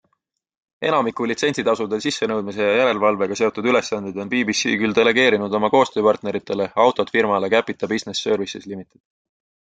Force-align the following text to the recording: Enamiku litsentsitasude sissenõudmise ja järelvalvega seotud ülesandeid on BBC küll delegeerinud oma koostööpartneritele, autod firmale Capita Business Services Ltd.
Enamiku 0.91 1.25
litsentsitasude 1.31 1.97
sissenõudmise 2.05 2.69
ja 2.69 2.79
järelvalvega 2.79 3.37
seotud 3.41 3.67
ülesandeid 3.73 4.17
on 4.23 4.31
BBC 4.31 4.73
küll 4.83 4.95
delegeerinud 4.99 5.57
oma 5.59 5.69
koostööpartneritele, 5.75 6.67
autod 6.85 7.13
firmale 7.19 7.51
Capita 7.55 7.91
Business 7.93 8.25
Services 8.29 8.67
Ltd. 8.73 8.99